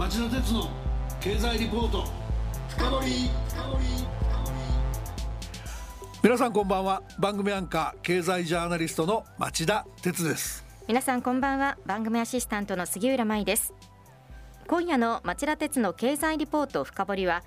[0.00, 0.66] 町田鉄の
[1.20, 2.06] 経済リポート。
[2.70, 3.30] 深掘
[6.22, 7.02] 皆さんこんばんは。
[7.18, 10.64] 番組アンカー経済ジャーナリストの町田鉄です。
[10.88, 11.76] 皆さんこんばんは。
[11.84, 13.74] 番組アシスタントの杉浦舞です。
[14.68, 17.42] 今夜の町田鉄の経済リポート深掘は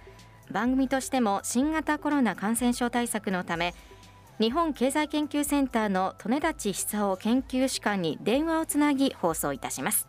[0.52, 3.74] 番組としても新型コロナ感染症対策のため
[4.40, 10.08] 日本経済研究センターの利根立久夫研究士官に電話をつなぎ放送いたします。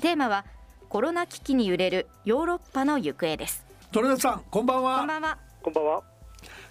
[0.00, 0.46] テーマは
[0.88, 3.64] コロナ危機に揺れるヨーロッパの行方です。
[3.92, 4.98] 利根立さんこんばんは。
[4.98, 5.38] こんばんは。
[5.62, 6.02] こんばんは。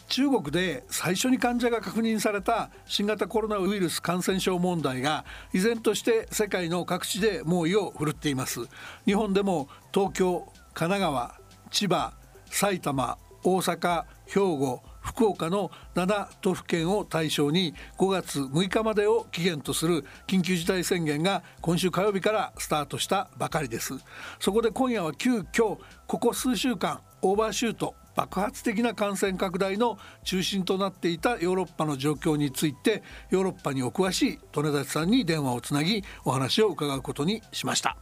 [0.07, 8.61] 中国で最初に患者が確認された新型コロナウイルス感染症問題が依然として世界の各地で猛威を振るっています。
[9.05, 11.35] 日本でも東京神奈川
[11.71, 12.13] 千葉
[12.49, 23.93] 埼玉大阪兵庫福岡の7都府県を対象に5月6日までを期限とする緊急事態宣言が今週火曜日からスタートしたばかりです。
[24.39, 37.97] そこで今夜は急遽ここ数週間オーバーシュート爆発的な感染拡大の中心となっていたヨーロッパの状況についてヨーロッパにお詳しい利根立さんに電話をつなぎお話を伺うことにしました。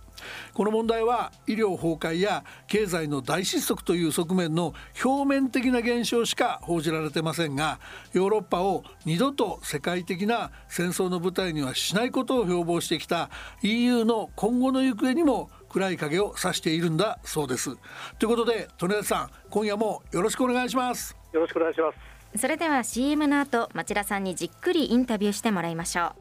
[0.53, 7.79] この問題は医療崩壊や経済の大失速という側面の表面的な現象しか報じられてませんが
[8.13, 13.29] ヨーロッパを二度と世界的な戦争の舞台にはしないことを標榜してきた
[13.61, 17.75] EU の今後の行方にも暗い影を指しているんだそうです。
[18.19, 21.17] ということで利根さん今夜もよろしくお願いします。
[21.33, 21.91] よろしくお願いしま
[22.33, 22.39] す。
[22.39, 26.11] それでは CM の後町田さんにじっくりインタビューしてもらいましょう。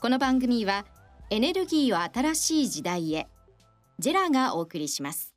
[0.00, 0.84] この番組は
[1.30, 3.28] エネルギーを新しい時代へ
[3.98, 5.34] ジェラがお送りします。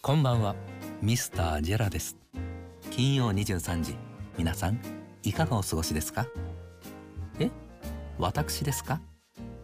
[0.00, 0.54] こんばんは
[1.00, 2.16] ミスタージェラです。
[2.90, 3.96] 金曜23時
[4.38, 4.80] 皆さん
[5.22, 6.26] いかがお過ごしですか？
[7.38, 7.50] え
[8.18, 9.00] 私ですか？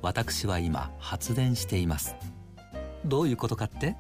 [0.03, 2.15] 私は今発電しています。
[3.05, 3.97] どういうことかって？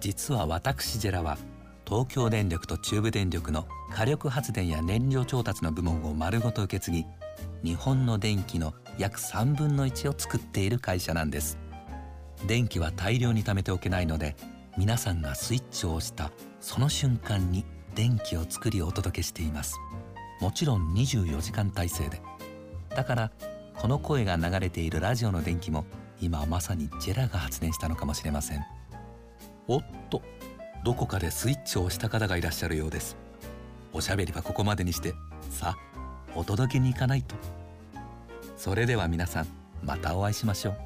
[0.00, 1.38] 実は私ジェラは
[1.86, 7.06] 東京電力と中部電力の火力発電や燃料調達の部門を丸ごと受け継ぎ
[7.62, 11.58] 日本の電気の約3分の1を作っている会社なんです。
[12.46, 14.34] 電気は大量に貯めておけないので
[14.76, 16.30] 皆さんがスイッチを押した
[16.60, 19.78] その瞬間に電気を作りお届けしています。
[20.40, 22.20] もちろん24時間体制で。
[22.88, 23.30] だから
[23.78, 25.84] この声が流れているラジオの電気も
[26.20, 28.64] 今まさにジェラが発電したのかもしれません。
[29.66, 30.22] おっと
[30.84, 33.16] どこかでスイッチを押した方がいらっしゃるようです。
[33.92, 35.14] おしゃべりはここまでにして
[35.50, 37.34] さあお届けに行かないと。
[38.56, 39.46] それでは皆さん
[39.82, 40.76] またお会いしましょう。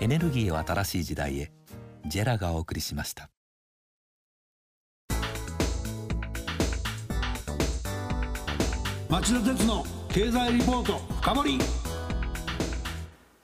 [0.00, 1.50] エネルギーを新しい時代へ
[2.06, 3.28] ジェラがお送りしました。
[9.08, 11.85] 町田鉄の経済リポート深掘り。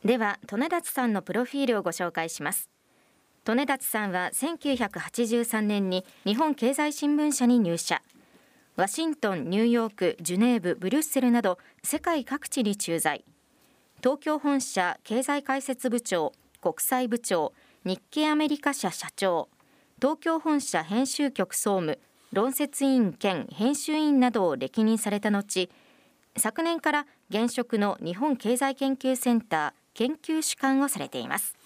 [0.05, 2.69] では利根立さんのプロフィールをご紹介します。
[3.47, 8.03] 利根立さんは1983年に日本経済新聞社に入社。
[8.75, 13.25] ワシントン、ニューヨーク、ジュネーブ、ブリュッセルなど世界各地に駐在。
[14.03, 17.53] 東京本社経済解説部長国際部長
[17.85, 19.49] 日経アメリカ社社長。
[20.01, 22.01] 東京本社編集局総務
[22.33, 25.69] 論説委員兼編集委員などを歴任された後
[26.37, 31.57] 昨年から現職の日本経済研究センター研究主幹をされています。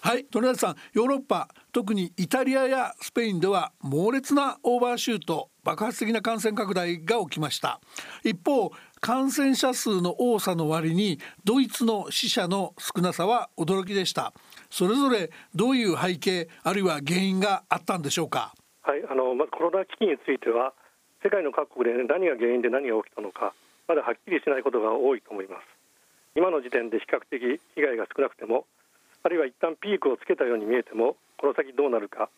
[0.00, 7.80] はい鳥谷さんヨーロッパ特にイタリアやスペインでは猛烈なオーバーシュート爆発的な感染拡大が起きました。
[8.22, 14.34] 一方感染者数の多さの割にドイツの死者の少なさは驚きでした。
[14.68, 18.54] それぞれどういう背景あるいは原因があったんでしょうか？
[18.82, 20.74] はいあのまずコロナ危機については
[21.22, 23.54] 世界の各国で何が原因で何が起きたのか
[23.88, 25.64] まだはっきりしないことが多いと思います
[26.36, 28.66] 今の時点で比較的被害が少なくても
[29.22, 32.28] あるいは一旦ピークをつけたように見えてもこの先どうなるか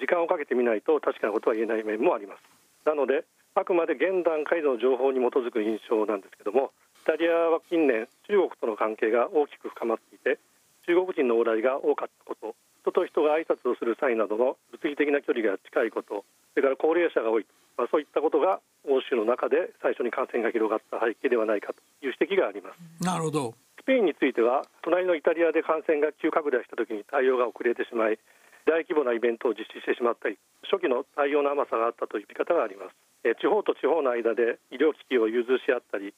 [0.00, 2.42] 時間をかけてみないと確かなことは言えない面もあります。
[2.84, 6.72] なのであくまで現段階の情報に基づく印象なんですけども
[7.02, 10.40] イタリアは近年中国との関係が大きく深まっていて
[10.86, 17.46] 中国人の往来が多かったこと人と人が挨拶をする際などの物理的な距離が近いことそれから高齢者が多い、
[17.80, 22.78] まあ、そういったことが欧州の中で最初に感染が広がった背景ではないかという指摘があります。
[23.00, 23.56] なるほど。
[23.80, 28.20] スペインについては隣のイタリアで感染が急拡大した時に対応が遅れてしまい
[28.68, 30.36] 大規模なイベントを実施してしまったり
[30.68, 32.96] 初期の対応の甘さがあったという見方があります。
[33.40, 36.12] 地方と地方の間で医療機器を融通し合ったり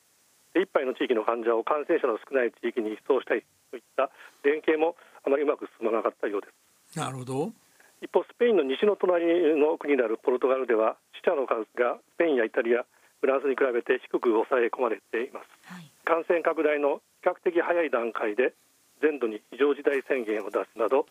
[0.59, 4.11] 一杯の地域の患者を感染者の少ない地域に移送したりといった
[4.43, 6.49] 連携もあまりうまく進まなかったようで
[6.95, 6.99] す。
[6.99, 7.53] なるほど。
[8.01, 9.27] 一方スペインの西の隣
[9.59, 12.85] の国であるポルトガルでは死者の数がスペインやイタリア
[13.21, 18.53] フランスに比べて低く抑え込まれています、はい、感染拡大の比較的早い段階で
[19.01, 21.07] 全土に非常事態宣言を出すなど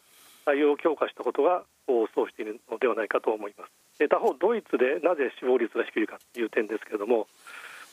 [0.45, 3.73] 対応を強化したことが功を奏しているのではないかと思います。
[4.07, 7.27] 他方ドイツでなぜ死亡率が低いかという点ですけれども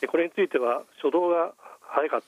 [0.06, 2.26] これについては初動が早かった。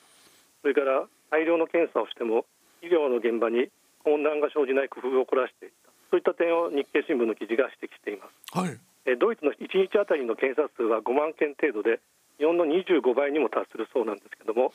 [0.63, 2.45] それから大量の検査をしても
[2.81, 3.69] 医療の現場に
[4.05, 5.85] 混乱が生じない工夫を凝らしていた。
[6.15, 8.79] そういった点を日経新聞の記事が指摘しています、はい、
[9.19, 11.99] ドイツの1日あたりの検査数は5万件程度で
[12.39, 14.71] 日本の25倍にも達するそうなんですけども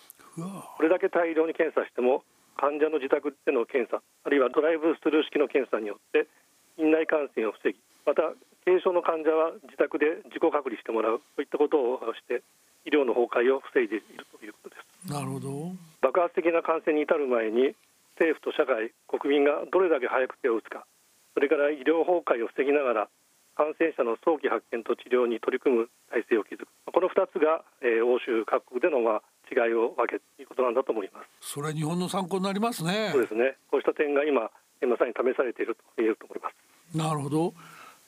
[0.77, 2.25] これだけ大量に検査しても
[2.57, 6.29] 患者の自宅での検査あるいはドライブスルー式の検査によって
[6.77, 12.45] 院内感染を防ぎまた軽症の患者は自宅で自己隔離してもらうといったことをして
[12.85, 15.13] 医療の崩壊を防いでいるということです。
[15.13, 15.73] なるほど。
[16.01, 17.77] 爆発的な感染に至る前に
[18.21, 20.85] 政府と社会国民がどれだけ早く手を打つか
[21.33, 23.09] それから医療崩壊を防ぎながら
[23.57, 26.69] 感染者の早期発見と治療に取り組む体制を築く。
[26.89, 29.23] この2つが、えー、欧州各国での、まあ、
[29.53, 31.53] 違いを分けということなんだと思います。
[31.53, 33.11] それは日本の参考になりますね。
[33.13, 33.59] そうですね。
[33.69, 34.49] こうした点が今
[34.89, 36.97] まさに試されていると言えると思います。
[36.97, 37.55] なるほど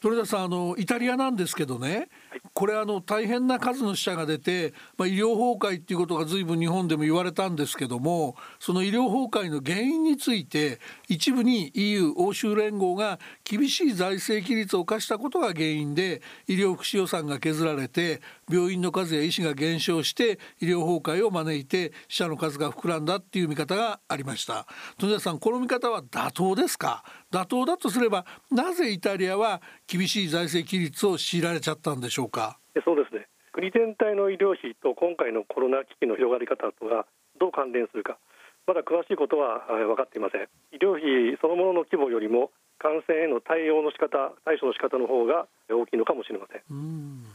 [0.03, 18.21] 鳥田さんあのイタリアなんですけどね、はい、これあの大変な数の死者が出て、まあ、医療崩壊っていうことが随分日本でも言われたんですけどもその医療崩壊の原因について一部に EU 欧州連合が厳しい財政規律を課したことが原因で医療福祉予算が削られて
[18.51, 24.67] 病院の数や医師が減少して医療崩壊を招いて死者の数が膨らんだっていう見方がありました。
[24.99, 27.05] 鳥田さんこの見方は妥当ですか？
[27.33, 32.59] 妥当だとすればなぜイタリアは厳しい財政規律を強いられちゃったんでしょうか？
[32.85, 33.27] そうですね。
[33.53, 37.07] 国全体の医療費と今回のコロナ危機の広がり方とは
[37.41, 38.19] どう関連するか
[38.67, 40.47] まだ詳しいことは分かっていません。
[40.73, 46.63] 医療費そのものの規模よりも感染への対応の仕方対処の仕方の方が大きいのかもしれません。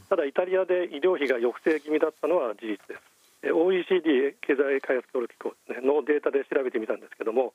[0.08, 3.52] ただイタリアで医療費が抑制気味だったのは事実です。
[3.52, 7.54] OECD 経済開発協力機構、ね、のデータで調べてみたんですけども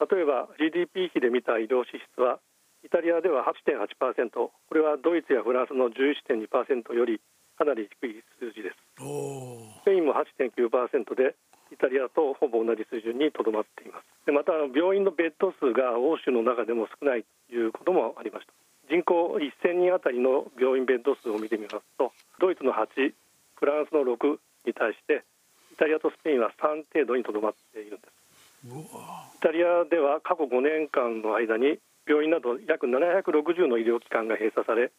[0.00, 2.38] 例えば GDP 比で見た医療支出は
[2.84, 7.20] イタリアでは8.8%これはドイツやフランスの11.2%より
[7.56, 8.76] かなり低い数字です。
[8.98, 11.34] スペインも8.9%で
[11.72, 14.04] イタリアとほぼ同じ水準にとどまっています。
[14.26, 18.52] でまた病院のベッド数が欧州の中でも少ないということもありました。
[18.90, 23.14] 人口1000人あたりの病院ベッド数を見てみますとドイツの8
[23.56, 24.36] フランスの6
[24.66, 25.24] に対して
[25.72, 28.23] イタリアとスペインは3程度にとどまっているんです
[28.64, 31.78] イタリアでは過去5年間の間に
[32.08, 34.90] 病院など約760の医療機関が閉鎖され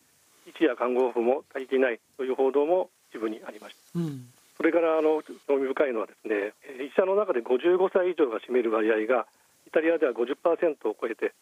[0.45, 6.53] 医師や看護婦も足りていないという報道も一部にありました、うん、それからあの興味深いのはですね
[6.85, 9.25] 医者の中で55歳以上が占める割合が
[9.65, 10.38] イタリアでは50%
[10.85, 11.33] を超えて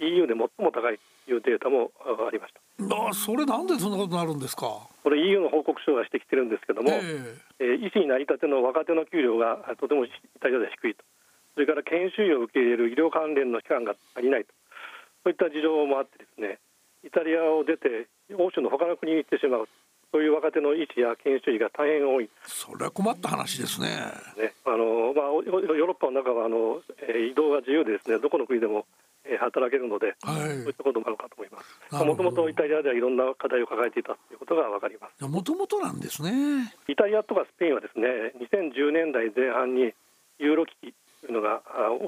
[0.00, 2.60] EU で最も高いというデータもありました。
[3.08, 4.88] あそれなんでそんなことになるんですか？
[5.02, 10.10] これ EU の報告書が指摘してるんですけども、えー、えー、医師になりたての若手の給料がとてもイ
[10.40, 11.04] タリアでは低いと
[11.54, 14.52] それから研修医を受け入れる医療関連の機関が足りないと
[15.24, 16.58] そういった事情もあってですね
[17.04, 19.68] イタリアを出て欧州の他の国に行ってしまう
[20.12, 23.88] そういう若手の医師や研修医が大変多いそれは困った話ですね
[24.36, 28.86] ねあの、まあ、ヨーロッパの中はあの、えー、移動が自由でですねどこの国でも
[29.24, 32.04] え働けるので、はい、そういったこともあるかと思います。
[32.04, 35.24] もともとイタリアではいろんな課題を抱えていたということがわかります。
[35.24, 36.74] もともとなんですね。
[36.88, 39.92] イタリアとかスペインはですね、2010年代前半に
[40.38, 41.62] ユーロ危機というのが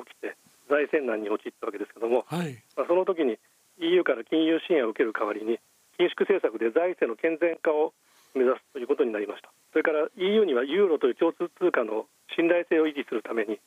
[0.06, 0.36] 起きて
[0.68, 3.38] 財政難に陥ったわけですけども、はい、まあ、その時に
[3.80, 5.58] EU から金融支援を受ける代わりに
[5.98, 7.92] 緊縮政策で財政の健全化を
[8.34, 9.52] 目指すということになりました。
[9.72, 13.60] それから EU にはユーロという共通通貨の信頼性を維持するために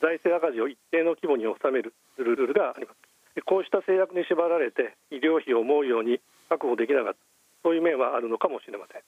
[0.00, 3.00] 財政赤字を一定の規模に収めるルールがあります。
[3.46, 7.18] こうした制約に縛られて医療費を思うように確保できなかった。
[7.62, 9.02] そういう面はあるのかもしれません。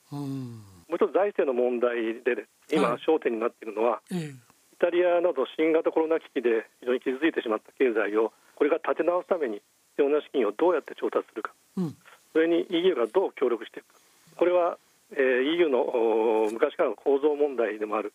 [0.87, 4.33] もう一つ財政の問題で今焦点になっているのは、はい、
[4.75, 9.63] イタリアなど新型コロナ危機で非常に傷ついてしまった経済をこれから立て直すために
[9.95, 11.95] 必要な資金をどうやって調達するか、うん、
[12.35, 13.99] それに EU がどう協力していくか。
[14.35, 14.77] これは、
[15.15, 18.11] えー、EU の昔からの構造問題でもある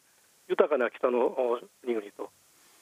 [0.48, 1.32] 豊かな北の
[1.80, 2.28] 国々と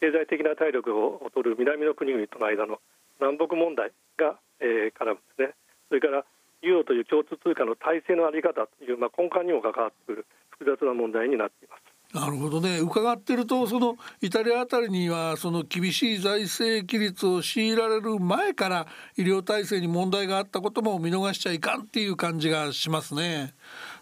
[0.01, 2.83] 経済的な体力を劣る南の国々との間の
[3.21, 5.55] 南北問題が、えー、絡むんですね。
[5.89, 6.25] それから
[6.63, 18.87] ユーロという共通通貨の体制の在り方という、まあ、根幹にも関わってくる複雑な問題になっていますなるほどね伺ってるとそのイタリアあたりにはその厳しい財政規律を強いられる前から
[19.19, 23.53] 医療体制に問題があったことも見逃しちゃいかんっていう感じがしますね。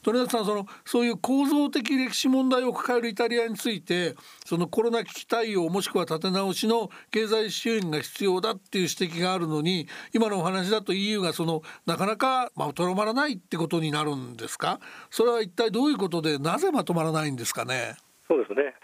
[0.07, 14.79] 鳥谷さんそのそういう構造的歴史問題を抱えるイタリアについてそのコロナ危機対応もしくは立て直しの経済支援が必要だっていう指摘があるのに今のお話だと EU がそのなかなかまとまらないってことになるんですか？
[15.11, 17.97] それは一体どういうことでなぜまとまらないんですかね？
[18.29, 18.75] そうですね。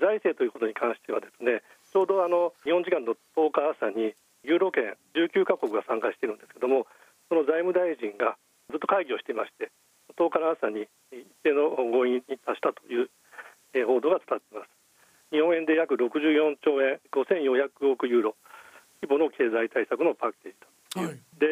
[0.00, 1.60] 財政ということに関してはですね
[1.92, 6.86] ちょうどあの日本時間の10日朝にユーロ圏19カ国が参加しているんですけども
[7.28, 8.38] その財務大臣が
[8.70, 9.68] ずっと会議をしていまして
[10.16, 13.10] 10日の朝に一定の合意に達したという
[13.86, 14.80] 報道が伝わっています。
[15.30, 18.34] 日本円で約64兆円5400億ユーロ
[19.00, 21.46] 規模の経済対策のパッケージと、はい、で、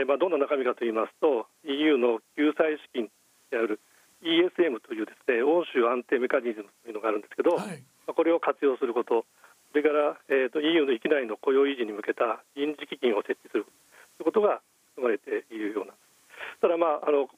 [0.00, 3.08] えーまあ、どんな中身かと言いますと EU の救済資金
[3.50, 3.80] である
[4.22, 9.24] ESM というですね欧州安定メカニズムというのがあるんですけど、はい、これを活用すること
[9.72, 13.64] それから、えーと、EU の域内の雇用維持に向けた臨時基金を設置する
[14.16, 14.60] ということが
[14.94, 16.05] 含まれているようなんです。
[16.60, 17.28] ただ、まあ、あの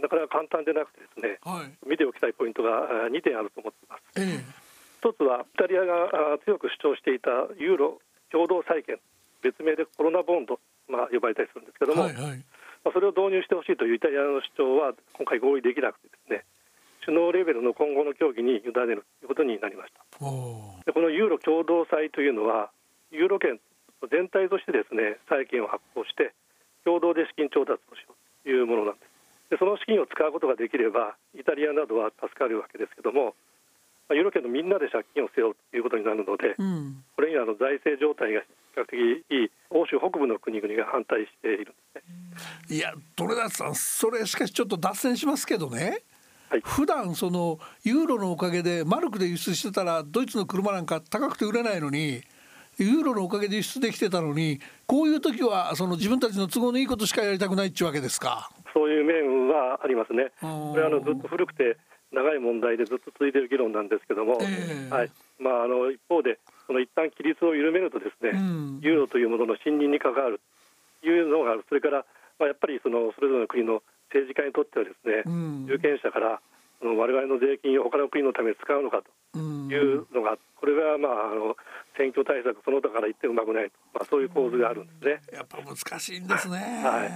[0.00, 4.02] なかなか簡単でなくてですね、はい、見ておきたいポイントが2点あると思っています。
[4.16, 4.44] えー、
[5.00, 8.00] 一つはイタリアが強く主張していたユーロ
[8.30, 8.98] 共同債権
[9.42, 12.44] 別名でコロナボンド、まあ、呼ばれたりするんですけども、はいはい、
[12.84, 16.44] まあ、それを導入してほしいというイタリアの主張は今回合意できなくてですね
[17.04, 20.04] 首脳レベルの今後の協議に委ねるということになりました。
[20.84, 22.70] でこのユーロ共同債というのは
[23.10, 23.58] ユーロ圏
[24.12, 26.34] 全体としてですね債券を発行して
[26.84, 28.17] 共同で資金調達をしようと
[28.50, 29.08] いうものなんです
[29.50, 33.34] でその資金を使うことができればイタリアなどは助かるわけですけども
[34.14, 42.76] ユーロ圏のみんなで借金を背負うということになるので、うん、これにはあの財政状態が比較的いい欧州北部の国々が反対しているんですね。
[42.76, 46.00] いや、トレダさん、それしかしちょっと脱線しますけどね。
[46.48, 52.22] はい、普段そのユーロのおかげでマルクで輸出してたらドイツの車なんか高くて売れないのに
[52.78, 58.50] ユーロのおかげで輸出できてたのにこういう時はその自分たちの都合のいいことしかやりたくないっていうわけですか？
[58.72, 60.30] そういう面はありますね。
[60.40, 61.76] これあのずっと古くて
[62.12, 65.10] 長い問題でずっと続いている議論なんですけども、えー、はい。
[65.40, 70.40] まあ、あの一方でその一旦規律を緩めるとですね、うん、ユーロというものの信任に関わる
[71.02, 71.64] というのがある。
[71.68, 72.06] それから、
[72.38, 76.40] まあ、やっぱりそのそれぞれの国の政治家にとってはですね、うん、有権者から
[76.80, 81.56] 我々の税金を他の国のために使うのかというのが、これが、まあ、あの
[81.98, 85.20] 選挙対策その他から言ってうまくないと、まあ、そういう構図があるんですね。
[85.34, 87.10] やっぱ難しいんですね、はい。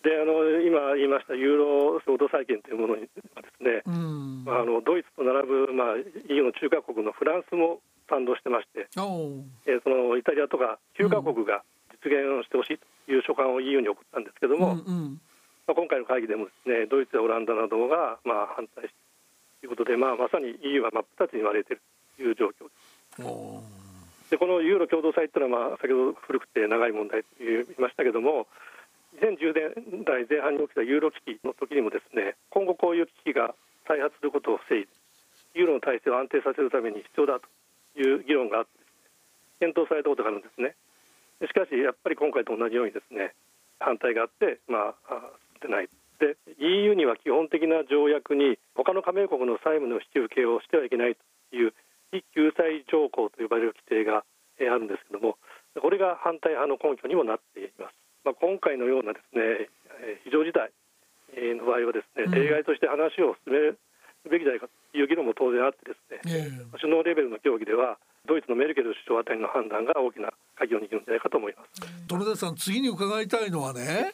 [0.00, 3.04] であの今言いましたユーロ共同債権というものに
[3.36, 6.00] はですね、うん、あのドイツと並ぶ、まあ、
[6.32, 8.88] EU の中華国のフランスも賛同してまして、
[9.68, 11.62] えー、そのイタリアとか9カ国が
[12.00, 15.20] 実現をしてほしいという書簡を EU に送ったんですけども、うんうん。
[15.68, 18.96] まあ、今回の会議でもですねドイツやオランダなどが、まあ、反対して
[19.60, 21.82] ということで、まあ、まさに EU は真っ二つに割れている
[22.16, 22.72] という状況で
[23.20, 23.79] す。
[24.30, 28.46] でこのユーロ共同債というのは、まあ、先ほど古くて長い問題と言いましたけども
[29.18, 33.54] 2010年代前半に起きたユーロ危機の時にもですね今後こういう危機が
[33.86, 35.00] 再発することを防いで
[35.54, 37.46] ユーロの体制を安定させるために必要だと
[37.98, 38.70] いう議論があって、
[39.58, 40.74] 検討されたことがあるんですね。
[41.42, 43.32] しかしやっぱり今回と同じようにですね
[43.80, 45.32] 反対があってまあ
[45.64, 45.88] 進んでない。
[46.20, 51.72] で EU には基本的な条約に他の加盟国の債務の引き受けをしてはいけないという
[52.12, 54.24] 非救済条項と呼ばれる規定が
[54.60, 55.38] あるんですけども
[55.80, 59.68] これが反対派の根拠にもなっていますまあ、今回のようなですね
[60.24, 60.70] 非常事態
[61.56, 63.78] の場合はですね、例外として話を進める
[64.28, 71.80] べきじゃないかという議論も当然あってですね、首脳レベルの協議ではドイツのメルケル首相あたりの判断が大きな鍵を握るんじゃないかと思います。
[72.08, 74.12] 富田さん次に伺いたいのはね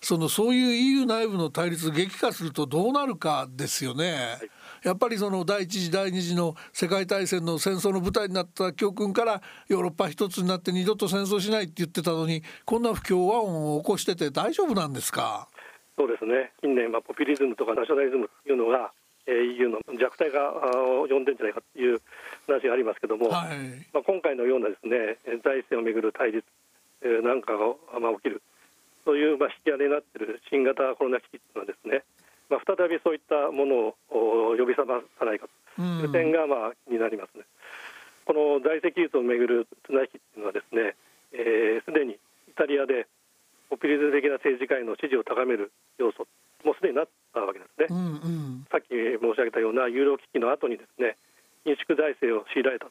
[0.00, 4.38] そのそういう EU 内部の対立激化するとどうなるかですよね。
[4.40, 4.50] はい
[4.84, 15.48] やっぱりその第一次第二次の世界大戦の戦争の舞台になった教訓からヨーロッパ一つになって二度と戦争しないって言ってたのにこんな不協和音を起こしてて大丈夫なんですか？
[15.96, 16.52] そうですね。
[16.60, 18.92] 近年はポピュリズムとかナショナリズムというのが
[19.26, 22.00] EU の弱体化を呼んでんじゃないかという
[22.46, 23.56] 話がありますけども、はい、
[23.94, 26.44] まあ、今回のようなですね財政をめぐる対立
[27.22, 28.42] なんかが、まあ、起きる
[29.06, 32.02] そういう、まあ、引き金になっている新型コロナ危機というのはですね
[32.54, 35.82] まあ、再びそういったものを呼び覚まさないかと。
[35.82, 37.42] いう点がまあ気になりますね。
[38.24, 40.94] この財政規律をめぐる綱引きというのはですね
[41.84, 42.18] すで、えー、にイ
[42.56, 43.06] タリアで
[43.68, 46.24] ポピュリズム的な政治家への支持を高める要素
[46.64, 51.18] もうすでになったわけですね、うんうん、さっき申し上げたようなユーロ危機の後にですね
[51.66, 52.88] 緊縮財政を強いられた、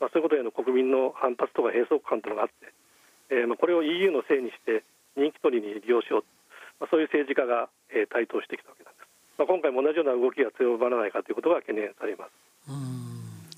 [0.00, 2.68] まあ、そういうことへの国民の反発とか閉塞感というのがあって、
[3.32, 4.84] えーまあ、これを EU のせいにして
[5.16, 6.24] 人気取りに利用しよう、
[6.80, 8.96] まあ、そういう政治家が、えー、台頭してきたわけです。
[9.38, 12.32] まあ、今回も同じような動きが強まらないかということが懸念されます。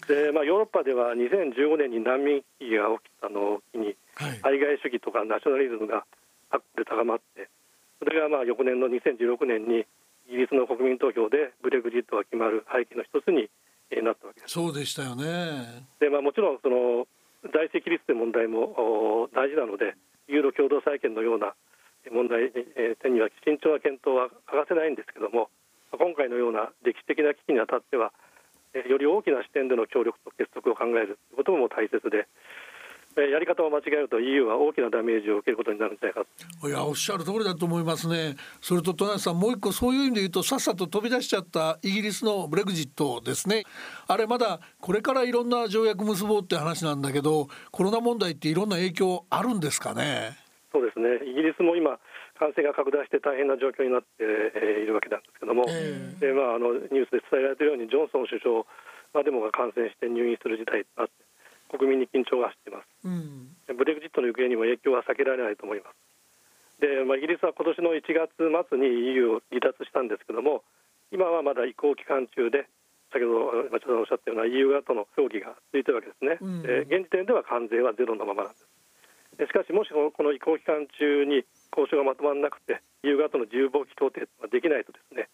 [0.09, 6.09] でまあ、ヨーロッパでは2015年に難民危機が起きたのを機に、はい、海外主義とかナショナリズムが
[6.49, 7.53] 各で高まって
[8.01, 9.85] それがまあ翌年の2016年に
[10.33, 13.53] イギリスの国民投票でブレグジットが決まる背景の一つに
[14.01, 14.53] なったわけです。
[14.57, 17.05] そうでしたよねで、まあ、もちろんその
[17.53, 19.93] 財政規律という問題も大事なので
[20.27, 21.53] ユーロ共同債権のような
[22.13, 22.51] 問題
[23.03, 25.51] 点には慎重な検討は欠かせないんですけども
[25.93, 28.13] 今回のような歴史的な危機にあたっては
[28.89, 32.29] より大きな視点での協力と結束を考えることも大切で
[33.17, 36.23] やり方を間違えると EU は大きなダメージを受けることになるんじゃないか
[36.69, 38.37] いやおっしゃる通りだと思いますね。
[38.61, 43.65] それと戸谷さんもう一個そういう意味で言うとさっさと飛び出しちゃったイギリスのブレグジットですね。
[44.07, 50.37] あれまだこれからいろんな条約結ぼうって話なんだけどコロナ問題っていろんな影響あるんですかね？
[51.59, 51.99] スも今
[52.39, 58.63] 感染が拡大して大変な状況になっているわけなんですけども、えー、でまあ、あのニュースで伝えられているようにジョンソン首相
[59.13, 61.19] までもが感染して入院する事態となって
[61.69, 66.09] 国民に緊張が走っています、うん、ブレグジットの行方にも影響は避けられないと思います。
[66.81, 70.63] で、まあ、イギリスは今年の1月末に EU を離脱したんですけども
[71.11, 72.71] 今はまだ移行期間中で
[73.11, 78.69] 先ほど町田さんおっしゃったような EU 側との協議が続いているわけですね、うん、現時点では関税はゼロのままなんです
[79.47, 85.29] しかしもしこの移行期間中に交渉がまとまらなくて側との自由貿易協定ができないとですね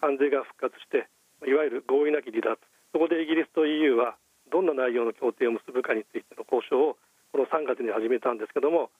[0.00, 1.06] 関税が復活して
[1.46, 2.58] いわゆる合意なき離脱。
[2.92, 4.16] そこでイギリスと EU は
[4.50, 6.96] どんな内容の協定を結ぶかについての交渉を
[7.34, 8.90] この3月に始めたんですけども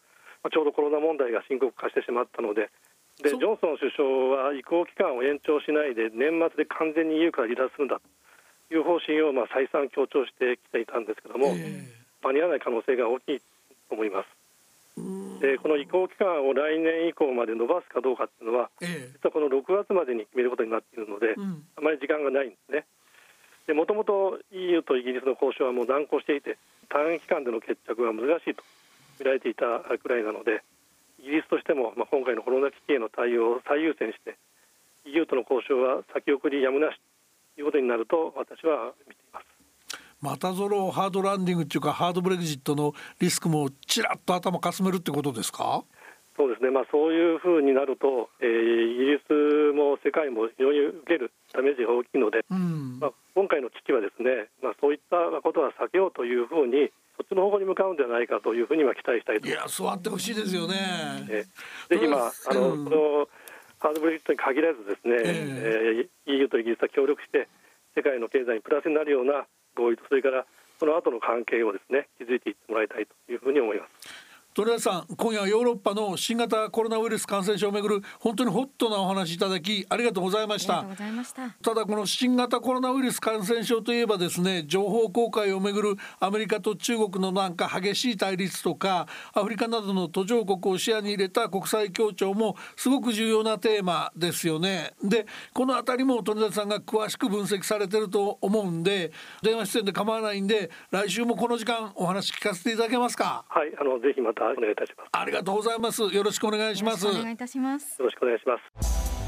[0.50, 2.70] ちょうどコロナ問題が深刻化してしまったので
[3.22, 4.02] でジョンソン首相
[4.34, 14.43] は移行期間を延長しないで年末で完全に EU から離脱するんだという方針をまあ再三強調してきていたんですけども、えー、間に合わない可能性が大きいと思います。
[15.40, 22.86] でこの移行期間を来年以降まで延ばすかどうかっていうのは、え実はこの6月までに決めることになっているので、うん、あまり時間がないんですね。
[23.74, 26.58] もともと EU とイギリスの交渉はもう難航していて
[26.88, 28.62] 短期間での決着は難しいと
[29.18, 30.62] 見られていたくらいなので
[31.18, 34.36] イギリスとしても、まあ、今回のコロナ危機への対応を最優先して
[35.06, 37.00] EU との交渉は先送りやむなし
[37.56, 39.53] ということになると私は見ています。
[40.20, 45.84] またぞろハードランディングっていうかハードブレグジットのリスクもちらっと頭かすめるってことですか？
[46.36, 59.46] そうですね、まあ、そういうふうになると、えー、イギリスも世界も非常に受けるダメージが大きいので、うん、まあ、今回の危機はですね、まあ、そういったことは避けようというふうにそっちの方向に向かうんではないかというふうには期待したいと。
[59.46, 60.74] いや座ってほしいですよね。
[61.30, 61.44] え
[61.86, 63.28] ぜひ、まああの、うん、この
[63.78, 67.46] ハードブレグジットに限らずですね、えー、えー、EU とイギリスは協力して
[67.94, 69.46] 世界の経済にプラスになるような
[69.78, 70.46] 合意とそれから
[70.80, 74.08] その後の関係をですね築いていってもらいたいというふうに思います。
[74.54, 80.84] 鳥谷さん今夜はヨーロッパの新型コロナウイルス感染症をめぐる本当にホットなお話いただきありがとうございました。
[81.60, 81.74] た。
[81.74, 94.92] だこの新型コロナウイルス感染症といえばですね情報公開をめぐるアメリカと中国のなんか激しい対立とかアフリカなどの途上国を視野に入れた国際協調もすごく重要なテーマですよね。
[95.02, 99.10] でこの辺りも鳥谷さんが詳しく分析されてると思うんで
[99.42, 103.44] 電話出演で構わないんで来週もこの時間お話聞かせていただけますか？
[103.48, 105.08] はいあのぜひまたお願いいたします。
[105.12, 106.02] ありがとうございます。
[106.02, 107.06] よろしくお願いします。
[107.06, 107.98] お願いいたします。
[107.98, 109.23] よろしくお願いします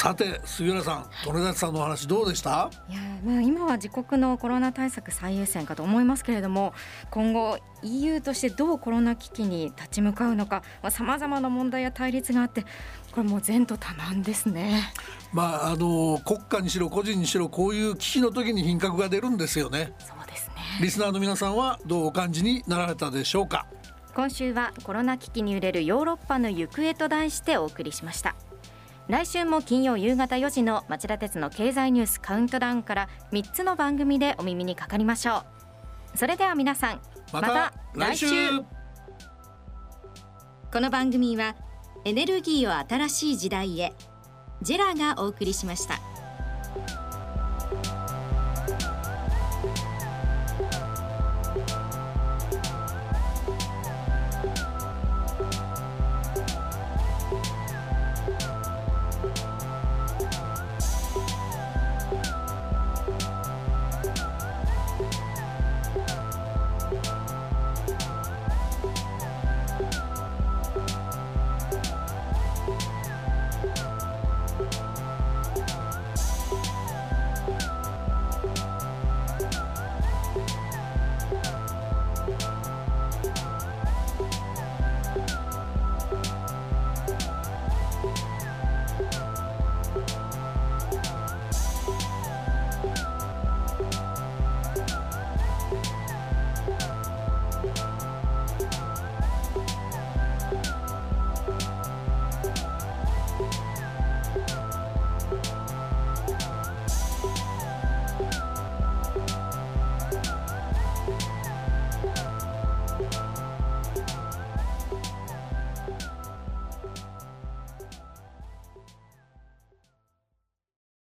[0.00, 2.70] さて杉浦さん利根さんのお話どうでした？
[2.88, 6.72] いやまあ今は自国のコロナ対策最優先かと思いますけれども
[7.10, 12.62] 今後 EU としてどうコロナ危機に立ち向かうのかさまざ、まな問題や対立があって
[13.12, 14.90] これもう前途多難ですね。
[15.34, 19.92] まああの国家にしろ個人にしろこういう危機の時に品格が出るんですよね。
[19.98, 20.54] そうですね。
[20.80, 23.66] リスナーの皆さんはどうお感じになられたでしょうか？
[24.14, 28.34] 今週はコロナ危機に揺れるヨーロッパの行方と題してお送りしました。
[29.10, 35.38] 来週も金曜夕方4時の町田鉄の経済ニュースカウントダウンから3つの番組でお耳にかかりましょ
[36.14, 36.16] う。
[36.16, 37.00] それでは皆さん
[37.32, 38.26] また来週。
[40.72, 41.56] この番組は
[42.04, 43.92] エネルギーを新しい時代へ。
[44.62, 45.98] ジェラがお送りしました。